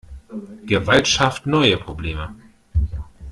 Gewalt 0.65 1.07
schafft 1.07 1.45
neue 1.45 1.77
Probleme. 1.77 2.33